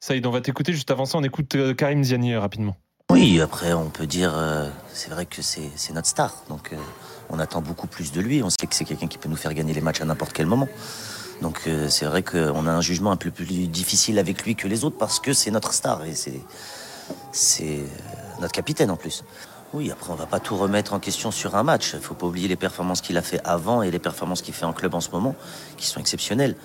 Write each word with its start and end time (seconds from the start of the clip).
Saïd, 0.00 0.24
on 0.26 0.30
va 0.30 0.40
t'écouter. 0.40 0.72
Juste 0.72 0.90
avant 0.90 1.06
ça, 1.06 1.18
on 1.18 1.24
écoute 1.24 1.54
euh, 1.56 1.74
Karim 1.74 2.04
Ziani 2.04 2.34
euh, 2.34 2.40
rapidement. 2.40 2.76
Oui, 3.10 3.40
après, 3.40 3.72
on 3.72 3.90
peut 3.90 4.06
dire, 4.06 4.32
euh, 4.36 4.68
c'est 4.92 5.10
vrai 5.10 5.26
que 5.26 5.42
c'est 5.42 5.92
notre 5.92 6.06
star. 6.06 6.44
Donc, 6.48 6.72
on 7.30 7.38
attend 7.38 7.62
beaucoup 7.62 7.86
plus 7.86 8.12
de 8.12 8.20
lui. 8.20 8.42
On 8.42 8.50
sait 8.50 8.66
que 8.68 8.74
c'est 8.74 8.84
quelqu'un 8.84 9.08
qui 9.08 9.18
peut 9.18 9.28
nous 9.28 9.36
faire 9.36 9.54
gagner 9.54 9.72
les 9.72 9.80
matchs 9.80 10.02
à 10.02 10.04
n'importe 10.04 10.32
quel 10.32 10.46
moment. 10.46 10.68
Donc, 11.40 11.68
c'est 11.88 12.04
vrai 12.04 12.22
qu'on 12.22 12.66
a 12.66 12.70
un 12.70 12.80
jugement 12.82 13.10
un 13.10 13.16
peu 13.16 13.30
plus 13.30 13.46
difficile 13.68 14.18
avec 14.18 14.44
lui 14.44 14.56
que 14.56 14.68
les 14.68 14.84
autres 14.84 14.98
parce 14.98 15.20
que 15.20 15.32
c'est 15.32 15.50
notre 15.50 15.72
star 15.72 16.04
et 16.04 16.14
c'est 17.32 17.84
notre 18.40 18.52
capitaine 18.52 18.90
en 18.90 18.96
plus. 18.96 19.24
Oui, 19.72 19.90
après, 19.90 20.12
on 20.12 20.16
va 20.16 20.26
pas 20.26 20.40
tout 20.40 20.56
remettre 20.56 20.92
en 20.92 20.98
question 20.98 21.30
sur 21.30 21.56
un 21.56 21.62
match. 21.62 21.92
Il 21.94 22.00
faut 22.00 22.14
pas 22.14 22.26
oublier 22.26 22.48
les 22.48 22.56
performances 22.56 23.00
qu'il 23.00 23.16
a 23.16 23.22
fait 23.22 23.40
avant 23.44 23.80
et 23.82 23.90
les 23.90 23.98
performances 23.98 24.42
qu'il 24.42 24.54
fait 24.54 24.66
en 24.66 24.74
club 24.74 24.94
en 24.94 25.00
ce 25.00 25.10
moment, 25.10 25.34
qui 25.78 25.86
sont 25.86 26.00
exceptionnelles. 26.00 26.56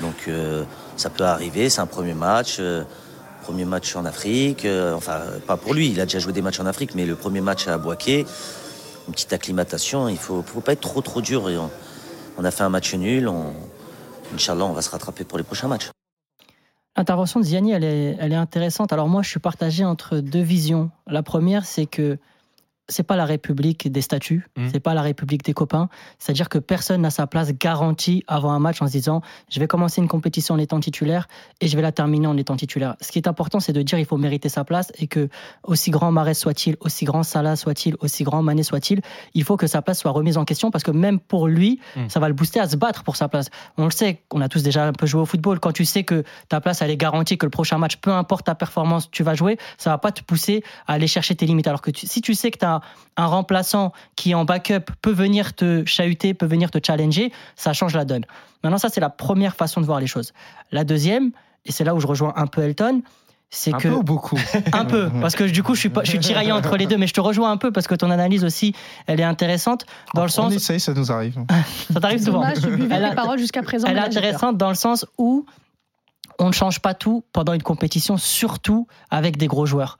Donc, 0.00 0.28
euh, 0.28 0.64
ça 0.96 1.10
peut 1.10 1.24
arriver. 1.24 1.70
C'est 1.70 1.80
un 1.80 1.86
premier 1.86 2.14
match. 2.14 2.56
euh, 2.60 2.84
Premier 3.46 3.64
match 3.64 3.94
en 3.94 4.04
Afrique, 4.04 4.64
euh, 4.64 4.92
enfin 4.92 5.20
pas 5.46 5.56
pour 5.56 5.72
lui, 5.72 5.88
il 5.88 6.00
a 6.00 6.04
déjà 6.04 6.18
joué 6.18 6.32
des 6.32 6.42
matchs 6.42 6.58
en 6.58 6.66
Afrique, 6.66 6.96
mais 6.96 7.06
le 7.06 7.14
premier 7.14 7.40
match 7.40 7.68
à 7.68 7.78
Boaké, 7.78 8.26
une 9.06 9.12
petite 9.12 9.32
acclimatation, 9.32 10.08
il 10.08 10.16
faut, 10.16 10.42
faut 10.42 10.60
pas 10.60 10.72
être 10.72 10.80
trop 10.80 11.00
trop 11.00 11.20
dur. 11.20 11.48
On, 12.38 12.44
a 12.44 12.50
fait 12.50 12.64
un 12.64 12.70
match 12.70 12.92
nul, 12.96 13.28
on, 13.28 13.52
Inch'Allah 14.34 14.64
on 14.64 14.72
va 14.72 14.82
se 14.82 14.90
rattraper 14.90 15.22
pour 15.22 15.38
les 15.38 15.44
prochains 15.44 15.68
matchs. 15.68 15.90
L'intervention 16.96 17.38
de 17.38 17.44
Ziani, 17.44 17.70
elle 17.70 17.84
est 17.84 18.34
intéressante. 18.34 18.92
Alors 18.92 19.06
moi, 19.06 19.22
je 19.22 19.28
suis 19.28 19.38
partagé 19.38 19.84
entre 19.84 20.18
deux 20.18 20.42
visions. 20.42 20.90
La 21.06 21.22
première, 21.22 21.66
c'est 21.66 21.86
que 21.86 22.18
c'est 22.88 23.02
pas 23.02 23.16
la 23.16 23.24
République 23.24 23.90
des 23.90 24.00
statuts, 24.00 24.46
Mhm. 24.56 24.68
c'est 24.72 24.80
pas 24.80 24.94
la 24.94 25.02
République 25.02 25.44
des 25.44 25.52
copains. 25.54 25.88
C'est-à-dire 26.18 26.48
que 26.48 26.58
personne 26.58 27.00
n'a 27.02 27.10
sa 27.10 27.26
place 27.26 27.52
garantie 27.52 28.22
avant 28.28 28.52
un 28.52 28.58
match 28.60 28.80
en 28.82 28.86
se 28.86 28.92
disant 28.92 29.22
je 29.50 29.58
vais 29.60 29.66
commencer 29.66 30.00
une 30.00 30.08
compétition 30.08 30.54
en 30.54 30.58
étant 30.58 30.78
titulaire 30.80 31.26
et 31.60 31.66
je 31.68 31.74
vais 31.76 31.82
la 31.82 31.92
terminer 31.92 32.26
en 32.28 32.36
étant 32.36 32.56
titulaire. 32.56 32.94
Ce 33.00 33.10
qui 33.12 33.18
est 33.18 33.26
important, 33.28 33.58
c'est 33.60 33.72
de 33.72 33.82
dire 33.82 33.98
il 33.98 34.04
faut 34.04 34.16
mériter 34.18 34.48
sa 34.48 34.64
place 34.64 34.92
et 34.98 35.06
que 35.08 35.28
aussi 35.64 35.90
grand 35.90 36.12
Marais 36.12 36.34
soit-il, 36.34 36.76
aussi 36.80 37.04
grand 37.04 37.22
Salah 37.24 37.56
soit-il, 37.56 37.96
aussi 38.00 38.22
grand 38.24 38.42
Mané 38.42 38.62
soit-il, 38.62 39.00
il 39.34 39.42
faut 39.44 39.56
que 39.56 39.66
sa 39.66 39.82
place 39.82 39.98
soit 39.98 40.12
remise 40.12 40.36
en 40.36 40.44
question 40.44 40.70
parce 40.70 40.84
que 40.84 40.90
même 40.92 41.18
pour 41.18 41.48
lui, 41.48 41.80
Mhm. 41.96 42.08
ça 42.08 42.20
va 42.20 42.28
le 42.28 42.34
booster 42.34 42.60
à 42.60 42.68
se 42.68 42.76
battre 42.76 43.02
pour 43.02 43.16
sa 43.16 43.28
place. 43.28 43.48
On 43.78 43.84
le 43.84 43.90
sait, 43.90 44.22
on 44.32 44.40
a 44.40 44.48
tous 44.48 44.62
déjà 44.62 44.86
un 44.86 44.92
peu 44.92 45.06
joué 45.06 45.20
au 45.20 45.26
football. 45.26 45.58
Quand 45.60 45.72
tu 45.72 45.84
sais 45.84 46.04
que 46.04 46.22
ta 46.48 46.60
place 46.60 46.82
elle 46.82 46.90
est 46.90 46.96
garantie, 46.96 47.36
que 47.36 47.46
le 47.46 47.50
prochain 47.50 47.78
match, 47.78 47.96
peu 47.96 48.12
importe 48.12 48.46
ta 48.46 48.54
performance, 48.54 49.10
tu 49.10 49.22
vas 49.24 49.34
jouer, 49.34 49.58
ça 49.78 49.90
va 49.90 49.98
pas 49.98 50.12
te 50.12 50.22
pousser 50.22 50.62
à 50.86 50.92
aller 50.94 51.06
chercher 51.08 51.34
tes 51.34 51.46
limites. 51.46 51.66
Alors 51.66 51.82
que 51.82 51.90
tu- 51.90 52.06
si 52.06 52.20
tu 52.20 52.34
sais 52.34 52.50
que 52.52 52.58
tu 52.58 52.64
as 52.64 52.75
un 53.16 53.26
remplaçant 53.26 53.92
qui 54.16 54.34
en 54.34 54.44
backup 54.44 54.90
peut 55.02 55.12
venir 55.12 55.54
te 55.54 55.84
chahuter, 55.86 56.34
peut 56.34 56.46
venir 56.46 56.70
te 56.70 56.78
challenger, 56.84 57.32
ça 57.56 57.72
change 57.72 57.94
la 57.94 58.04
donne. 58.04 58.24
Maintenant, 58.62 58.78
ça 58.78 58.88
c'est 58.88 59.00
la 59.00 59.10
première 59.10 59.54
façon 59.56 59.80
de 59.80 59.86
voir 59.86 60.00
les 60.00 60.06
choses. 60.06 60.32
La 60.72 60.84
deuxième, 60.84 61.30
et 61.64 61.72
c'est 61.72 61.84
là 61.84 61.94
où 61.94 62.00
je 62.00 62.06
rejoins 62.06 62.32
un 62.36 62.46
peu 62.46 62.62
Elton, 62.62 63.02
c'est 63.48 63.72
Un 63.72 63.78
que 63.78 63.88
peu 63.88 63.94
ou 63.94 64.02
beaucoup? 64.02 64.38
Un 64.72 64.84
peu, 64.84 65.08
parce 65.20 65.36
que 65.36 65.44
du 65.44 65.62
coup, 65.62 65.74
je 65.76 65.80
suis, 65.80 65.88
pas, 65.88 66.02
je 66.02 66.10
suis 66.10 66.18
tiraillé 66.18 66.50
entre 66.50 66.76
les 66.76 66.86
deux, 66.86 66.96
mais 66.98 67.06
je 67.06 67.14
te 67.14 67.20
rejoins 67.20 67.52
un 67.52 67.56
peu 67.56 67.70
parce 67.70 67.86
que 67.86 67.94
ton 67.94 68.10
analyse 68.10 68.44
aussi, 68.44 68.74
elle 69.06 69.20
est 69.20 69.24
intéressante 69.24 69.86
dans 70.14 70.22
le 70.22 70.26
On 70.26 70.30
sens. 70.30 70.52
essaye, 70.52 70.80
ça 70.80 70.92
nous 70.94 71.12
arrive. 71.12 71.38
Ça 71.92 72.00
t'arrive 72.00 72.22
souvent. 72.22 72.40
Dommage, 72.40 72.58
je 72.60 72.68
buvais 72.68 72.94
Elle 72.94 73.04
a- 73.04 73.10
les 73.10 73.14
paroles 73.14 73.38
jusqu'à 73.38 73.62
présent. 73.62 73.86
Elle 73.88 73.98
est 73.98 74.00
intéressante 74.00 74.56
dans 74.58 74.68
le 74.68 74.74
sens 74.74 75.06
où 75.16 75.46
on 76.40 76.48
ne 76.48 76.52
change 76.52 76.80
pas 76.80 76.92
tout 76.92 77.24
pendant 77.32 77.52
une 77.54 77.62
compétition, 77.62 78.16
surtout 78.16 78.88
avec 79.10 79.36
des 79.36 79.46
gros 79.46 79.64
joueurs. 79.64 79.96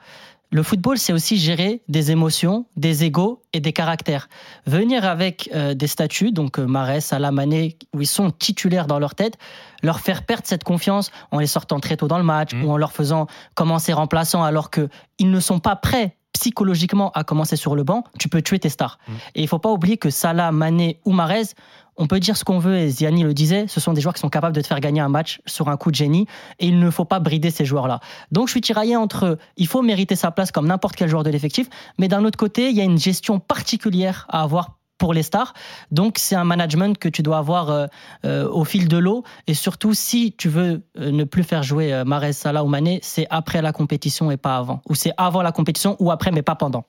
Le 0.52 0.62
football, 0.62 0.96
c'est 0.96 1.12
aussi 1.12 1.36
gérer 1.38 1.82
des 1.88 2.12
émotions, 2.12 2.66
des 2.76 3.04
égaux 3.04 3.42
et 3.52 3.60
des 3.60 3.72
caractères. 3.72 4.28
Venir 4.66 5.04
avec 5.04 5.50
euh, 5.54 5.74
des 5.74 5.88
statuts, 5.88 6.30
donc 6.30 6.58
euh, 6.58 6.66
Mahrez, 6.66 7.00
Salah, 7.00 7.32
Mané, 7.32 7.76
où 7.92 8.00
ils 8.00 8.06
sont 8.06 8.30
titulaires 8.30 8.86
dans 8.86 9.00
leur 9.00 9.14
tête, 9.16 9.38
leur 9.82 10.00
faire 10.00 10.24
perdre 10.24 10.44
cette 10.46 10.64
confiance 10.64 11.10
en 11.32 11.40
les 11.40 11.46
sortant 11.48 11.80
très 11.80 11.96
tôt 11.96 12.06
dans 12.08 12.18
le 12.18 12.24
match 12.24 12.54
Mhm. 12.54 12.64
ou 12.64 12.70
en 12.70 12.76
leur 12.76 12.92
faisant 12.92 13.26
commencer 13.54 13.92
remplaçant 13.92 14.42
alors 14.42 14.70
qu'ils 14.70 15.30
ne 15.30 15.40
sont 15.40 15.58
pas 15.58 15.76
prêts 15.76 16.15
psychologiquement 16.36 17.10
à 17.12 17.24
commencer 17.24 17.56
sur 17.56 17.74
le 17.74 17.82
banc, 17.82 18.04
tu 18.18 18.28
peux 18.28 18.42
tuer 18.42 18.58
tes 18.58 18.68
stars. 18.68 18.98
Mhm. 19.08 19.14
Et 19.36 19.42
il 19.42 19.48
faut 19.48 19.58
pas 19.58 19.70
oublier 19.70 19.96
que 19.96 20.10
Salah, 20.10 20.52
Mané 20.52 21.00
ou 21.06 21.12
Mahrez, 21.12 21.54
on 21.96 22.06
peut 22.06 22.20
dire 22.20 22.36
ce 22.36 22.44
qu'on 22.44 22.58
veut, 22.58 22.76
et 22.76 22.90
Ziani 22.90 23.22
le 23.22 23.32
disait, 23.32 23.64
ce 23.68 23.80
sont 23.80 23.94
des 23.94 24.02
joueurs 24.02 24.12
qui 24.12 24.20
sont 24.20 24.28
capables 24.28 24.54
de 24.54 24.60
te 24.60 24.66
faire 24.66 24.80
gagner 24.80 25.00
un 25.00 25.08
match 25.08 25.40
sur 25.46 25.70
un 25.70 25.78
coup 25.78 25.90
de 25.90 25.96
génie, 25.96 26.26
et 26.58 26.66
il 26.66 26.78
ne 26.78 26.90
faut 26.90 27.06
pas 27.06 27.20
brider 27.20 27.50
ces 27.50 27.64
joueurs-là. 27.64 28.00
Donc 28.32 28.48
je 28.48 28.52
suis 28.52 28.60
tiraillé 28.60 28.96
entre, 28.96 29.38
il 29.56 29.66
faut 29.66 29.80
mériter 29.80 30.14
sa 30.14 30.30
place 30.30 30.52
comme 30.52 30.66
n'importe 30.66 30.94
quel 30.94 31.08
joueur 31.08 31.22
de 31.22 31.30
l'effectif, 31.30 31.68
mais 31.98 32.08
d'un 32.08 32.22
autre 32.26 32.38
côté, 32.38 32.68
il 32.68 32.76
y 32.76 32.82
a 32.82 32.84
une 32.84 32.98
gestion 32.98 33.40
particulière 33.40 34.26
à 34.28 34.42
avoir 34.42 34.75
pour 34.98 35.12
les 35.12 35.22
stars. 35.22 35.52
Donc 35.90 36.16
c'est 36.18 36.34
un 36.36 36.44
management 36.44 36.96
que 36.98 37.08
tu 37.08 37.22
dois 37.22 37.38
avoir 37.38 37.70
euh, 37.70 37.86
euh, 38.24 38.48
au 38.48 38.64
fil 38.64 38.88
de 38.88 38.96
l'eau, 38.96 39.24
et 39.46 39.54
surtout 39.54 39.94
si 39.94 40.32
tu 40.32 40.48
veux 40.48 40.82
euh, 40.98 41.10
ne 41.10 41.24
plus 41.24 41.42
faire 41.44 41.62
jouer 41.62 41.92
euh, 41.92 42.04
Mahrez, 42.04 42.32
Salah 42.32 42.64
ou 42.64 42.68
Mané, 42.68 43.00
c'est 43.02 43.26
après 43.30 43.62
la 43.62 43.72
compétition 43.72 44.30
et 44.30 44.36
pas 44.36 44.56
avant, 44.56 44.80
ou 44.88 44.94
c'est 44.94 45.12
avant 45.16 45.42
la 45.42 45.52
compétition 45.52 45.96
ou 45.98 46.10
après, 46.10 46.30
mais 46.30 46.42
pas 46.42 46.54
pendant. 46.54 46.84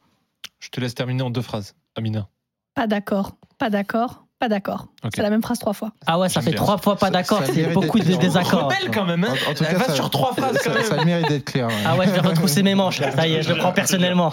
Je 0.60 0.70
te 0.70 0.80
laisse 0.80 0.96
terminer 0.96 1.24
en 1.24 1.30
deux 1.30 1.42
phrases, 1.42 1.76
Amina. 1.96 2.28
Pas 2.76 2.88
d'accord, 2.88 3.32
pas 3.58 3.70
d'accord, 3.70 4.24
pas 4.40 4.50
d'accord. 4.50 4.88
C'est 5.16 5.22
la 5.24 5.30
même 5.32 5.42
phrase 5.42 5.58
trois 5.58 5.74
fois. 5.74 5.92
Ah 6.06 6.20
ouais, 6.20 6.30
ça 6.30 6.42
fait 6.42 6.52
bien. 6.52 6.62
trois 6.62 6.78
fois 6.78 6.96
pas 6.96 7.08
Ça- 7.08 7.12
d'accord, 7.12 7.40
ça 7.40 7.52
c'est 7.54 7.74
beaucoup 7.74 8.00
de 8.00 8.04
désaccords. 8.16 8.66
Rebelle 8.70 8.92
quand 8.94 9.06
même, 9.06 9.24
hein 9.24 9.34
En, 9.48 9.52
en 9.52 9.54
tout 9.56 9.64
cas, 9.64 9.74
va 9.74 9.86
ça, 9.86 9.94
sur 9.96 10.10
trois 10.12 10.34
phrases 10.34 10.58
quand 10.64 10.72
ça, 10.72 10.78
même. 10.78 10.84
ça 10.84 10.94
a 10.94 10.98
le 10.98 11.06
mérite 11.06 11.28
d'être 11.28 11.46
clair. 11.46 11.68
ouais. 11.68 11.74
Ah 11.86 11.96
ouais, 11.96 12.06
je 12.08 12.12
vais 12.12 12.20
retrousser 12.20 12.62
mes 12.62 12.76
manches. 12.76 13.00
là. 13.00 13.12
Ça 13.16 13.28
y 13.28 13.34
est, 13.34 13.42
je 13.42 13.52
le 13.52 13.58
prends 13.58 13.72
personnellement. 13.74 14.32